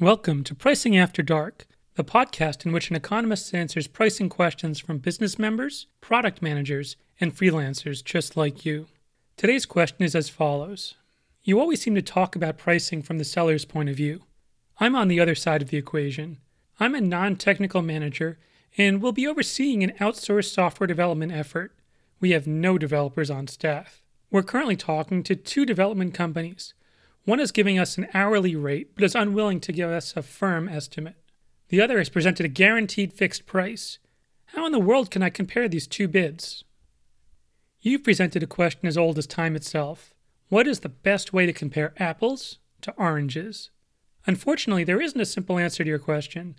[0.00, 4.98] Welcome to Pricing After Dark, the podcast in which an economist answers pricing questions from
[4.98, 8.88] business members, product managers, and freelancers just like you.
[9.36, 10.96] Today's question is as follows
[11.44, 14.22] You always seem to talk about pricing from the seller's point of view.
[14.80, 16.38] I'm on the other side of the equation.
[16.80, 18.40] I'm a non technical manager
[18.76, 21.72] and will be overseeing an outsourced software development effort.
[22.18, 24.02] We have no developers on staff.
[24.28, 26.74] We're currently talking to two development companies.
[27.24, 30.68] One is giving us an hourly rate, but is unwilling to give us a firm
[30.68, 31.16] estimate.
[31.68, 33.98] The other has presented a guaranteed fixed price.
[34.46, 36.64] How in the world can I compare these two bids?
[37.80, 40.12] You've presented a question as old as time itself.
[40.48, 43.70] What is the best way to compare apples to oranges?
[44.26, 46.56] Unfortunately, there isn't a simple answer to your question.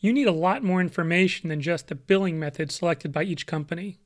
[0.00, 3.98] You need a lot more information than just the billing method selected by each company.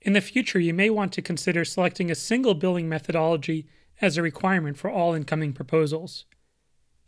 [0.00, 3.66] In the future, you may want to consider selecting a single billing methodology
[4.00, 6.24] as a requirement for all incoming proposals.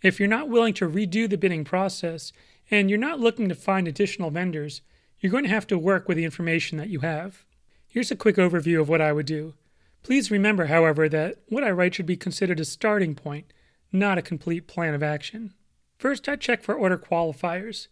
[0.03, 2.33] If you're not willing to redo the bidding process
[2.71, 4.83] and you're not looking to find additional vendors,
[5.19, 7.45] you're going to have to work with the information that you have.
[7.87, 9.55] Here's a quick overview of what I would do.
[10.03, 13.53] Please remember, however, that what I write should be considered a starting point,
[13.93, 15.53] not a complete plan of action.
[15.99, 17.89] First, I check for order qualifiers.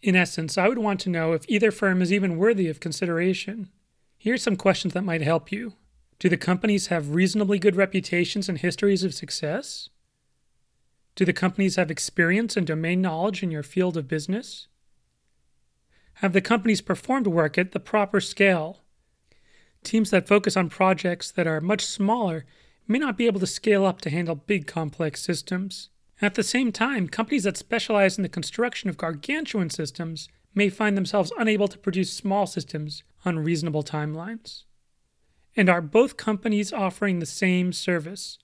[0.00, 3.70] In essence, I would want to know if either firm is even worthy of consideration.
[4.16, 5.74] Here's some questions that might help you.
[6.18, 9.88] Do the companies have reasonably good reputations and histories of success?
[11.14, 14.66] Do the companies have experience and domain knowledge in your field of business?
[16.14, 18.80] Have the companies performed work at the proper scale?
[19.84, 22.44] Teams that focus on projects that are much smaller
[22.88, 25.90] may not be able to scale up to handle big complex systems.
[26.20, 30.96] At the same time, companies that specialize in the construction of gargantuan systems may find
[30.96, 34.64] themselves unable to produce small systems on reasonable timelines.
[35.58, 38.38] And are both companies offering the same service?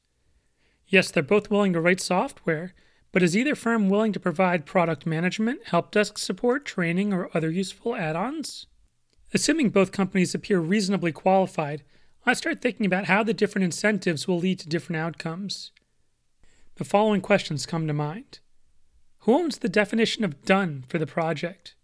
[0.88, 2.74] Yes, they're both willing to write software,
[3.12, 7.52] but is either firm willing to provide product management, help desk support, training, or other
[7.52, 8.66] useful add ons?
[9.32, 11.84] Assuming both companies appear reasonably qualified,
[12.26, 15.70] I start thinking about how the different incentives will lead to different outcomes.
[16.74, 18.40] The following questions come to mind
[19.18, 21.76] Who owns the definition of done for the project?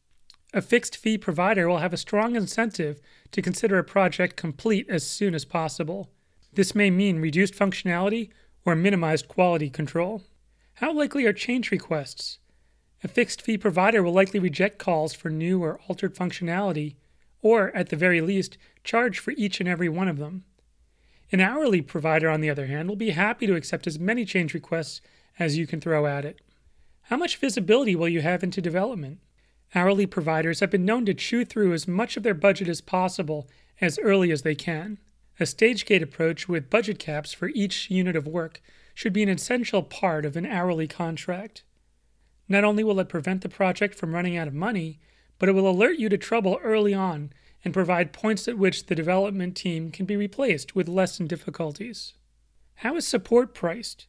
[0.52, 3.00] A fixed fee provider will have a strong incentive
[3.30, 6.10] to consider a project complete as soon as possible.
[6.52, 8.30] This may mean reduced functionality
[8.64, 10.24] or minimized quality control.
[10.74, 12.38] How likely are change requests?
[13.04, 16.96] A fixed fee provider will likely reject calls for new or altered functionality,
[17.42, 20.44] or, at the very least, charge for each and every one of them.
[21.30, 24.52] An hourly provider, on the other hand, will be happy to accept as many change
[24.52, 25.00] requests
[25.38, 26.40] as you can throw at it.
[27.02, 29.20] How much visibility will you have into development?
[29.74, 33.48] Hourly providers have been known to chew through as much of their budget as possible
[33.80, 34.98] as early as they can.
[35.38, 38.60] A stage gate approach with budget caps for each unit of work
[38.94, 41.62] should be an essential part of an hourly contract.
[42.48, 44.98] Not only will it prevent the project from running out of money,
[45.38, 47.32] but it will alert you to trouble early on
[47.64, 52.14] and provide points at which the development team can be replaced with lessened difficulties.
[52.76, 54.06] How is support priced?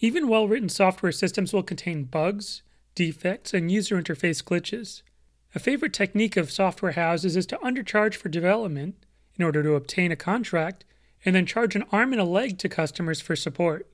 [0.00, 2.62] Even well written software systems will contain bugs,
[2.94, 5.02] defects, and user interface glitches.
[5.54, 8.96] A favorite technique of software houses is to undercharge for development
[9.36, 10.84] in order to obtain a contract
[11.24, 13.88] and then charge an arm and a leg to customers for support.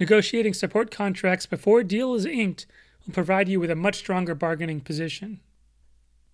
[0.00, 2.66] Negotiating support contracts before a deal is inked
[3.06, 5.40] will provide you with a much stronger bargaining position.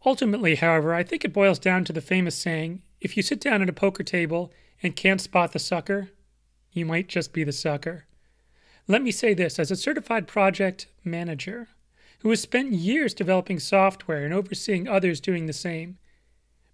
[0.07, 3.63] Ultimately, however, I think it boils down to the famous saying if you sit down
[3.63, 4.53] at a poker table
[4.83, 6.11] and can't spot the sucker,
[6.73, 8.07] you might just be the sucker.
[8.91, 11.69] Let me say this as a certified project manager
[12.23, 15.99] who has spent years developing software and overseeing others doing the same.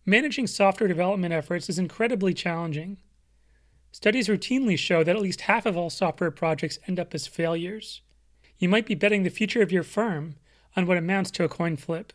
[0.06, 2.96] Managing software development efforts is incredibly challenging.
[3.92, 8.00] Studies routinely show that at least half of all software projects end up as failures.
[8.56, 10.36] You might be betting the future of your firm
[10.74, 12.14] on what amounts to a coin flip.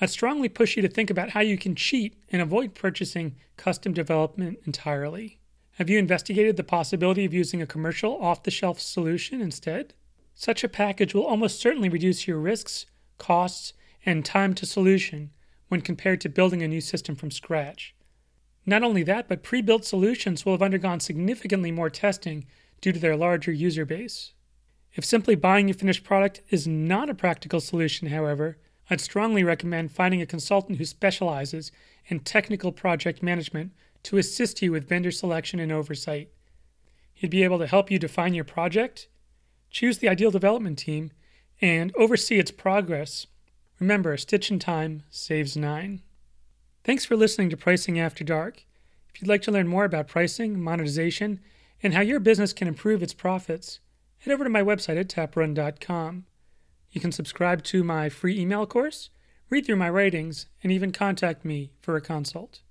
[0.00, 3.92] I'd strongly push you to think about how you can cheat and avoid purchasing custom
[3.92, 5.41] development entirely.
[5.76, 9.94] Have you investigated the possibility of using a commercial off the shelf solution instead?
[10.34, 12.84] Such a package will almost certainly reduce your risks,
[13.16, 13.72] costs,
[14.04, 15.30] and time to solution
[15.68, 17.94] when compared to building a new system from scratch.
[18.66, 22.44] Not only that, but pre built solutions will have undergone significantly more testing
[22.82, 24.34] due to their larger user base.
[24.94, 28.58] If simply buying a finished product is not a practical solution, however,
[28.90, 31.72] I'd strongly recommend finding a consultant who specializes
[32.08, 33.72] in technical project management
[34.04, 36.30] to assist you with vendor selection and oversight.
[37.14, 39.08] He'd be able to help you define your project,
[39.70, 41.12] choose the ideal development team,
[41.60, 43.26] and oversee its progress.
[43.78, 46.02] Remember, a stitch in time saves nine.
[46.84, 48.66] Thanks for listening to Pricing After Dark.
[49.14, 51.40] If you'd like to learn more about pricing, monetization,
[51.82, 53.80] and how your business can improve its profits,
[54.18, 56.24] head over to my website at taprun.com.
[56.90, 59.10] You can subscribe to my free email course,
[59.48, 62.62] read through my writings, and even contact me for a consult.